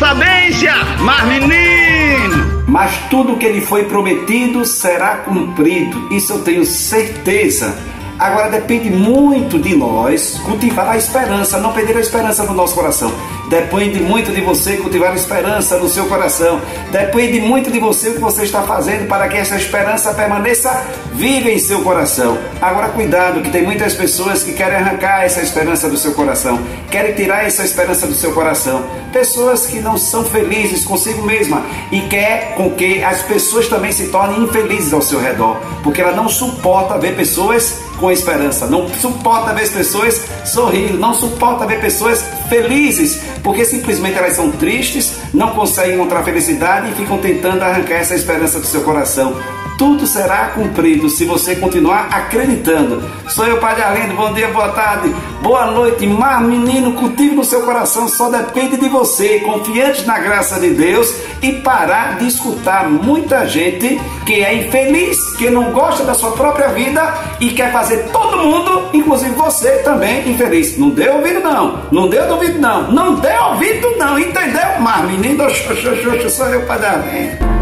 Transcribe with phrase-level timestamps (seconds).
[0.00, 2.64] sabência, mas menino!
[2.66, 7.78] Mas tudo que lhe foi prometido será cumprido, isso eu tenho certeza.
[8.18, 13.12] Agora depende muito de nós cultivar a esperança, não perder a esperança no nosso coração.
[13.50, 16.60] Depende muito de você cultivar esperança no seu coração.
[16.92, 21.50] Depende muito de você o que você está fazendo para que essa esperança permaneça viva
[21.50, 22.38] em seu coração.
[22.62, 26.60] Agora cuidado, que tem muitas pessoas que querem arrancar essa esperança do seu coração,
[26.92, 28.84] querem tirar essa esperança do seu coração.
[29.12, 34.10] Pessoas que não são felizes consigo mesma e quer com que as pessoas também se
[34.10, 39.52] tornem infelizes ao seu redor, porque ela não suporta ver pessoas com esperança, não suporta
[39.52, 45.50] ver as pessoas sorrindo, não suporta ver pessoas felizes, porque simplesmente elas são tristes, não
[45.50, 49.34] conseguem encontrar felicidade e ficam tentando arrancar essa esperança do seu coração
[49.80, 53.02] tudo será cumprido se você continuar acreditando.
[53.30, 56.06] Sou eu, Padre Arlindo, bom dia, boa tarde, boa noite.
[56.06, 61.14] Mar, menino, cultive no seu coração, só depende de você, confiante na graça de Deus
[61.40, 66.68] e parar de escutar muita gente que é infeliz, que não gosta da sua própria
[66.68, 70.76] vida e quer fazer todo mundo, inclusive você também, infeliz.
[70.76, 71.84] Não deu ouvido, não.
[71.90, 72.92] Não deu ouvido, não.
[72.92, 74.18] Não deu ouvido, não.
[74.18, 74.78] Entendeu?
[74.78, 75.42] Mar, menino,
[76.28, 77.59] sou eu, Padre Arlindo.